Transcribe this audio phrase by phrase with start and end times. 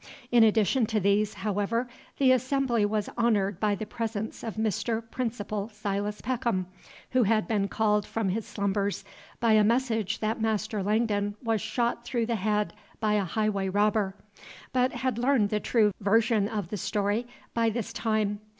[0.31, 5.03] In addition to these, however, the assembly was honored by the presence of Mr.
[5.11, 6.65] Principal Silas Peckham,
[7.11, 9.05] who had been called from his slumbers
[9.39, 14.15] by a message that Master Langdon was shot through the head by a highway robber,
[14.73, 18.39] but had learned a true version of the story by this time.